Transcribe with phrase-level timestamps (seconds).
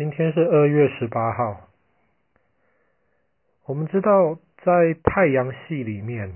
[0.00, 1.68] 今天是二月十八号。
[3.66, 6.32] 我们知道，在太阳系里面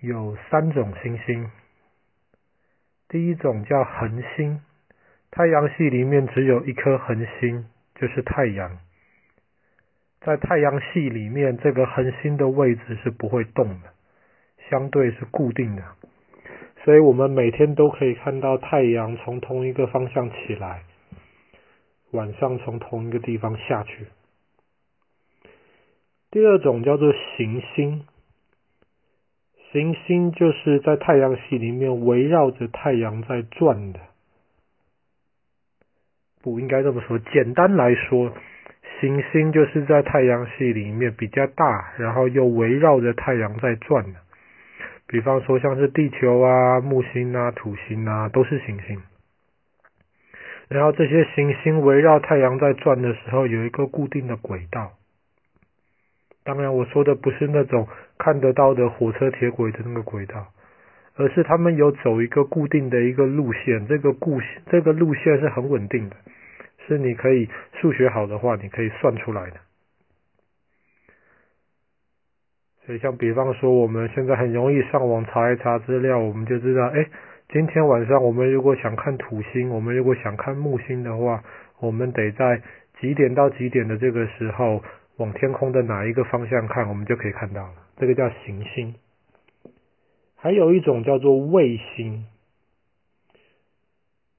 [0.00, 1.50] 有三种星星。
[3.10, 4.62] 第一种叫恒星，
[5.30, 7.66] 太阳系里面只有一颗恒星，
[7.96, 8.78] 就是太阳。
[10.22, 13.90] 在太阳系里面，这个恒星的位置是不会动的，
[14.70, 15.82] 相对是固定的。
[16.82, 20.82] 所以我们每天都可以看到太阳从同一个方向起来，
[22.12, 24.06] 晚上从同一个地方下去。
[26.30, 28.06] 第二种叫做行星，
[29.70, 34.00] 行星就是在太阳系里面围绕着太阳在转的。
[36.42, 38.32] 不应该这么说，简单来说，
[39.00, 44.18] 行星就是在太阳系里面比较大，然后又围绕着太阳在转的。
[45.06, 49.00] 比方说，像是地球啊、木星啊、土星啊，都是行星。
[50.72, 54.92] 然后这些行星围绕太阳在转的时候，有一个固定的轨道。
[56.44, 57.86] 当然，我说的不是那种
[58.18, 60.48] 看得到的火车铁轨的那个轨道，
[61.16, 63.86] 而是他们有走一个固定的一个路线。
[63.86, 66.16] 这个固这个路线是很稳定的，
[66.88, 67.48] 是你可以
[67.80, 69.56] 数学好的话，你可以算出来的。
[72.86, 77.06] 所以，像比方说，我们现在很容易上网查一查资料，我们就知道，哎，
[77.52, 81.44] 今天晚上我们如果想看土星，我们如果想看木星的话，
[81.80, 82.62] 我们得在
[82.98, 84.82] 几点到几点的这个时候，
[85.18, 87.74] 往天空的哪一个方向看，我们就可以看到了。
[87.98, 88.94] 这个叫行星。
[90.34, 92.24] 还有一种叫做卫星，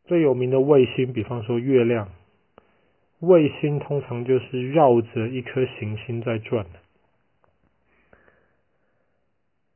[0.05, 2.09] 最有名的卫星，比方说月亮，
[3.19, 6.79] 卫星通常就是绕着一颗行星在转的。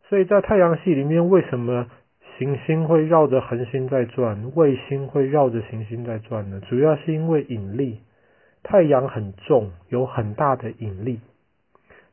[0.09, 1.87] 所以在太阳系里面，为什么
[2.37, 6.61] 行星会绕着恒星在转，卫星会绕着行星在转呢？
[6.69, 7.99] 主要是因为引力，
[8.61, 11.19] 太阳很重，有很大的引力，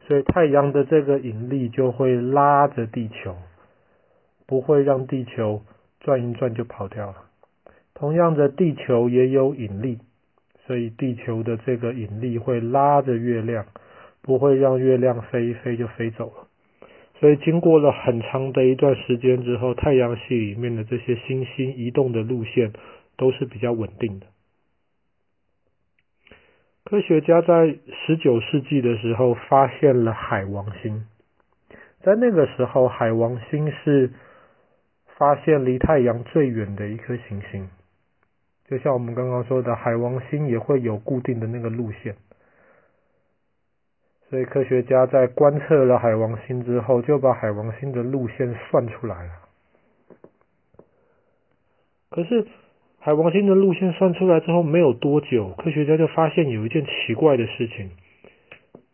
[0.07, 3.37] 所以太阳的这个引力就会拉着地球，
[4.47, 5.63] 不会让地球
[6.01, 7.17] 转一转就跑掉了。
[7.93, 9.99] 同样的，地球也有引力，
[10.67, 13.67] 所以地球的这个引力会拉着月亮，
[14.23, 16.49] 不会让月亮飞一飞就飞走了。
[17.25, 22.75] 所以，经过了很长的一段时间之后，太阳系里面的这些星星移动的路线
[23.17, 24.27] 都是比较稳定的。
[26.85, 31.07] 科学家在十九世纪的时候发现了海王星，
[32.03, 34.13] 在那个时候，海王星是
[35.17, 37.71] 发现离太阳最远的一颗行星。
[38.69, 42.17] 就像我们刚刚说的，海王星也会有固定的那个路线。
[44.35, 49.31] 所以科学家在观测了海王星之后，就把海王星的路线算出来了。
[52.11, 52.45] 可是
[52.99, 57.93] 海王星的路线算出来之后没有多久，科学家就发现有一件奇怪的事情，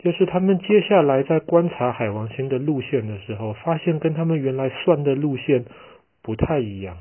[0.01, 5.65] 就是他们接下来在观察海王星的路线的时候，发现跟他们原来算的路线
[6.21, 6.99] 不太一样，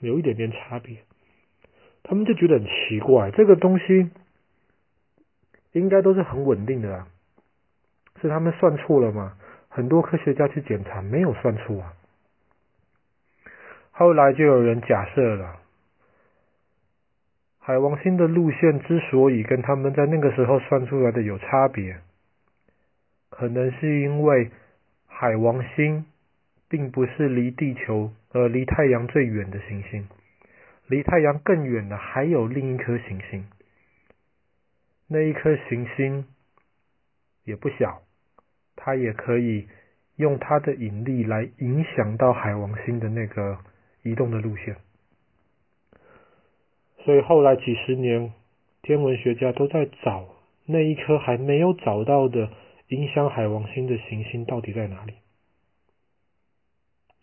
[0.00, 0.96] 有一点点差别。
[2.02, 4.10] 他们就觉得很奇怪，这个东西。
[5.72, 7.06] 应该都是很稳定的啊，
[8.20, 9.36] 是他们算错了吗？
[9.68, 11.94] 很多科学家去检查，没有算错啊。
[13.92, 15.58] 后来就有人假设了，
[17.60, 21.98] 海王星的路线之所以跟他们在那个时候算出来的有差别，
[23.28, 24.50] 可能是因为
[25.06, 26.04] 海王星
[26.68, 30.08] 并不是离地球呃离太阳最远的行星，
[30.88, 33.46] 离太阳更远的还有另一颗行星。
[35.12, 36.24] 那一颗行星
[37.44, 38.02] 也不小，
[38.76, 39.66] 它也可以
[40.14, 43.58] 用它的引力来影响到海王星的那个
[44.04, 44.76] 移动的路线。
[47.04, 48.32] 所以后来几十年，
[48.82, 50.28] 天文学家都在找
[50.64, 52.48] 那一颗还没有找到的
[52.86, 55.14] 影响海王星的行星到底在哪里。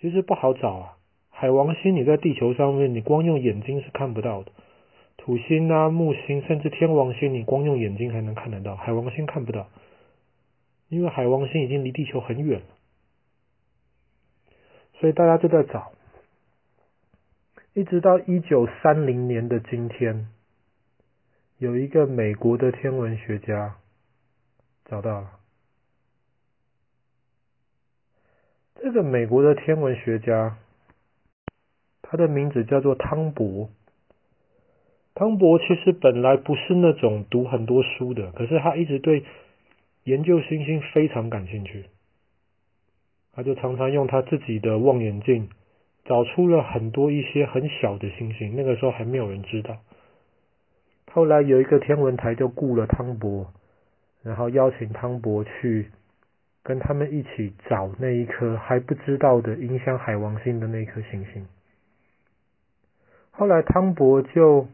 [0.02, 0.98] 其实不好找啊，
[1.30, 4.52] 海王星你在地球上面，你光用眼睛是看不到的。
[5.18, 9.68] 土星啊、木星，甚至天王星，你光用眼睛还能看得到，海王星看不到，
[10.88, 12.66] 因为海王星已经离地球很远了。
[15.00, 15.92] 所以大家就在找，
[17.74, 20.30] 一直到一九三零年的今天，
[21.58, 23.76] 有一个美国的天文学家
[24.86, 25.32] 找到了。
[28.76, 30.58] 这个美国的天文学家，
[32.02, 33.70] 他的名字叫做汤博。
[35.18, 39.24] 汤博其实本来不是那种读很多书的，可是他一直对
[40.04, 41.86] 研究星星非常感兴趣。
[43.34, 45.50] 他就常常用他自己的望远镜
[46.06, 49.78] 找出了很多一些很小的星星，那个时候还没有人知道。
[51.12, 53.52] 后来有一个天文台就雇了汤博，
[54.22, 55.90] 然后邀请汤博去
[56.62, 61.48] 跟他们一起找那一颗还不知道的影响海王星的那颗行星。
[63.32, 64.68] 后来汤博就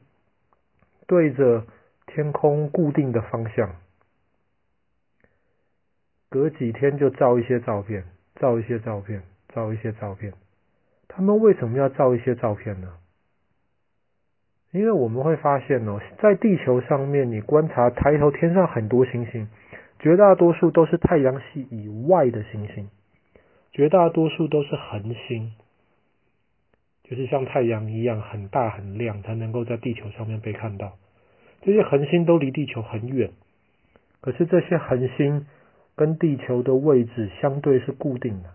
[1.08, 1.66] 对着
[2.08, 3.76] 天空固定的方向，
[6.30, 8.04] 隔几天就照一些照片，
[8.36, 9.24] 照一些照片，
[9.54, 10.34] 照一些照片。
[11.08, 12.94] 他们为什么要照一些照片呢？
[14.72, 19.48] 因为我们会发现哦，在地球上面，你观察抬头天上很多星星，
[20.00, 22.90] 绝大多数都是太阳系以外的星星，
[23.72, 25.54] 绝大多数都是恒星，
[27.13, 30.94] 就是像太阳一样很大很亮，才能够在地球上面被看到。
[31.62, 33.30] 这些恒星都离地球很远，
[34.19, 35.45] 可是这些恒星
[35.95, 38.50] 跟地球的位置相对是固定的。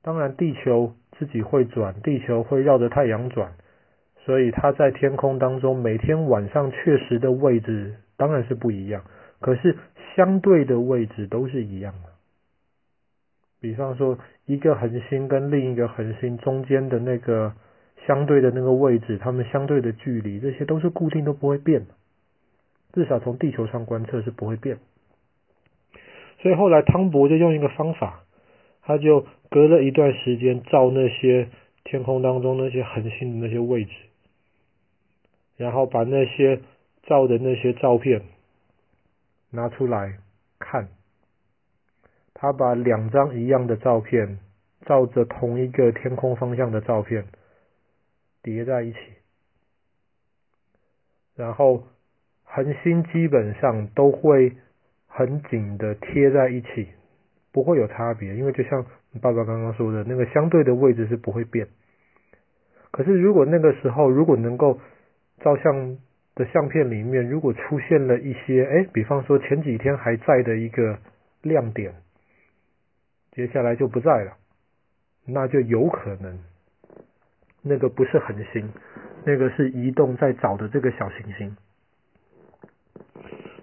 [0.00, 3.54] 当然，地球自己会转，地球会绕着太阳转，
[4.24, 9.02] 所以它在天空当中每天晚上确实的位置当然是不一样，
[9.40, 9.76] 可是
[10.14, 12.10] 相对的位置都是一样的。
[13.60, 17.54] 比方说，一个恒星跟另一个恒星中间的那个
[18.06, 21.94] 相对的那个位置，它们相对的距离，这些都是固定，都不会变的。
[22.92, 24.78] 至少从地球上观测是不会变。
[26.42, 28.24] 所以后来汤博就用一个方法。
[28.82, 31.48] 他就隔了一段时间照那些
[31.84, 33.92] 天空当中那些恒星的那些位置，
[35.56, 36.60] 然后把那些
[37.04, 38.22] 照的那些照片
[39.50, 40.14] 拿出来
[40.58, 40.88] 看。
[42.40, 44.38] 他把两张一样的照片，
[44.86, 47.26] 照着同一个天空方向的照片
[48.42, 48.98] 叠在一起，
[51.36, 51.84] 然后
[52.44, 54.56] 恒星基本上都会
[55.06, 56.88] 很紧的贴在一起。
[57.52, 58.86] 不会有差别，因为就像
[59.20, 61.66] 爸爸刚刚说的，那个相对的位置是不会变。
[62.92, 64.78] 可是如果那个时候，如果能够
[65.40, 65.98] 照相
[66.36, 71.00] 的相片里面，如果出现了一些，哎，比方说前几天还在的一个
[71.42, 71.92] 亮点，
[73.32, 74.36] 接下来就不在了，
[75.26, 76.38] 那就有可能
[77.62, 78.72] 那个不是恒星，
[79.24, 81.56] 那个是移动在找的这个小行星。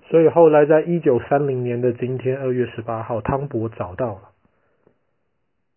[0.10, 4.30] 所以后来，在一九三零年的今天，二月十八号，汤博找到了，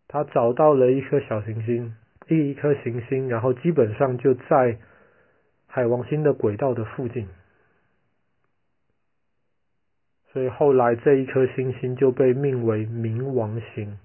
[0.06, 1.96] 他找到了一颗小行星，
[2.28, 4.78] 一一颗行星，然后基本上就在
[5.66, 7.26] 海王星的轨道的附近。
[10.32, 13.98] 所以后来这一颗星星就被命为冥王星。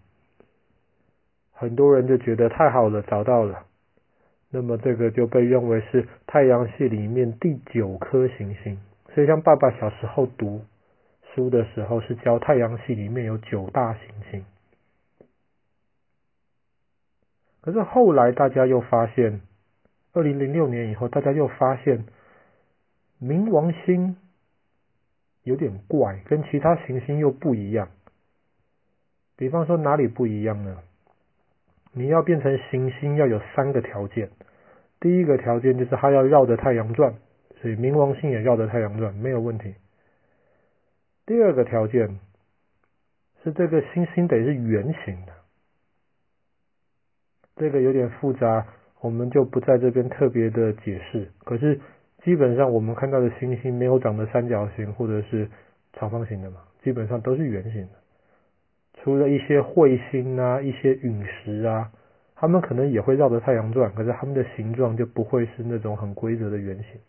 [1.53, 3.65] 很多人就觉得太好了，找到了，
[4.49, 8.79] 那么这个就被认为是太阳系里面第九颗行星。
[9.13, 10.65] 所以，像爸爸小时候读
[11.33, 14.01] 书的时候，是教太阳系里面有九大行
[14.31, 14.43] 星。
[17.61, 19.41] 可是后来大家又发现，
[20.13, 22.05] 二零零六年以后，大家又发现
[23.21, 24.17] 冥王星
[25.45, 27.87] 有点怪，跟其他行星又不一样。
[29.37, 30.79] 比方说哪里不一样呢？
[31.93, 34.29] 你要变成行星要有三个条件，
[34.99, 37.15] 第一个条件就是它要绕着太阳转。
[37.61, 39.73] 所以冥王星也绕着太阳转，没有问题。
[41.25, 42.19] 第二个条件
[43.43, 45.33] 是这个星星得是圆形的，
[47.55, 48.67] 这个有点复杂，
[48.99, 51.31] 我们就不在这边特别的解释。
[51.39, 51.79] 可是
[52.25, 55.47] 基本上我们看到的星星没有长得三角形或者是
[55.93, 57.89] 长方形的嘛，基本上都是圆形的。
[58.95, 61.91] 除了一些彗星啊、一些陨石啊，
[62.35, 66.99] 它们可能也会绕着太阳转，可是它们的形状就不会是那种很规则的圆形。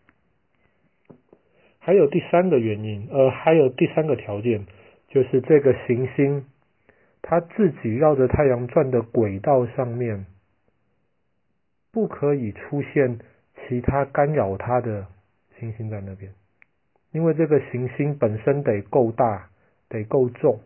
[1.79, 4.67] 还有第三个原因，呃，还有第三个条件，
[5.07, 6.45] 就是这个行星
[7.23, 10.27] 它自己绕着太阳转的轨道上面，
[11.91, 13.17] 不可以出现
[13.67, 15.05] 其他干扰它的
[15.59, 16.31] 行星在那边，
[17.11, 19.49] 因为这个行星本身得够大，
[19.89, 20.59] 得够重，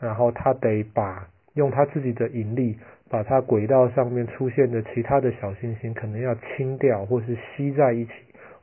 [0.00, 2.78] 然后它得把用它自己的引力，
[3.08, 8.12] 把它轨道上面出现的其他的小行星可能要清掉，或是吸在一起，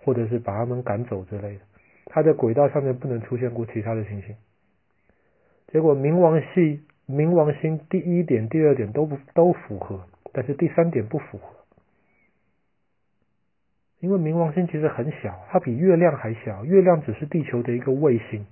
[0.03, 1.61] 或者是把它们赶走之类的。
[2.05, 4.35] 它的轨道上面不能出现过其他的行星，
[5.71, 11.62] 结果冥王系冥王星第一点、第二点都不都符合，但是第三点不符合，
[14.03, 18.45] 因为冥王星其实很小，它比月亮还小，月亮只是地球的一个卫星，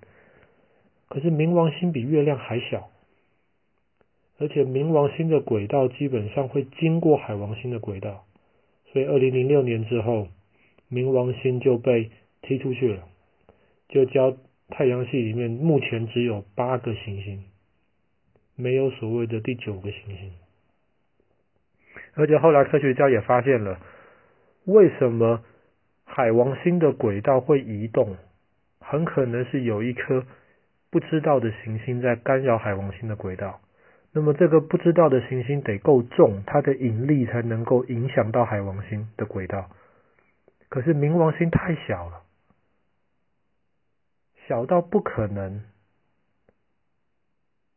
[1.10, 2.90] 可是冥王星比月亮还小，
[4.40, 8.24] 而且冥王星的轨道基本上会经过海王星的轨道，
[8.94, 10.30] 所以二零零六年之后，
[10.90, 13.04] 冥王星就被踢出去了。
[13.90, 14.38] 就教
[14.70, 17.44] 太阳系里面目前只有八个行星，
[18.56, 20.32] 没有所谓的第九个行星。
[22.14, 23.82] 而且后来科学家也发现了，
[24.66, 25.44] 为什么
[26.04, 28.18] 海王星的轨道会移动？
[28.80, 30.26] 很可能是有一颗
[30.90, 33.62] 不知道的行星在干扰海王星的轨道。
[34.14, 39.70] 那么这个不知道的行星得够重，它的引力才能够影响到海王星的轨道。
[40.68, 42.24] 可是冥王星太小了，
[44.48, 45.64] 小到不可能，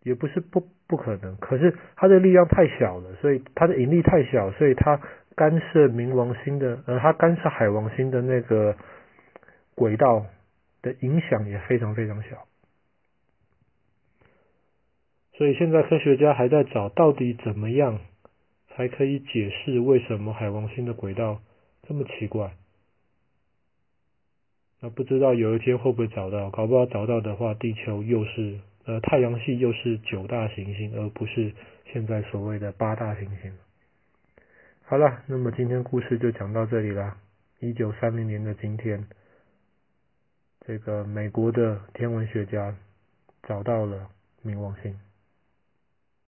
[0.03, 5.01] 也不是不不可能，可是它的力量太小了，所以它的引力太小，所以它
[5.37, 8.77] 干涉冥王星的，呃，它干涉海王星的那个
[9.75, 10.27] 轨道
[10.83, 12.47] 的影响也非常非常小。
[15.37, 17.99] 所以现在科学家还在找到底怎么样
[18.69, 21.41] 才可以解释为什么海王星的轨道
[21.83, 22.53] 这么奇怪。
[24.81, 26.51] 那不知道有一天会不会找到？
[26.51, 31.53] 搞不好找到的话，地球又是呃太阳系又是九大行星，而不是
[31.93, 33.53] 现在所谓的八大行星。
[34.87, 37.17] 好了，那么今天故事就讲到这里啦。
[37.59, 39.03] 一九三零年的今天，
[40.61, 42.77] 这个美国的天文学家
[43.45, 44.11] 找到了
[44.45, 44.95] 冥王星。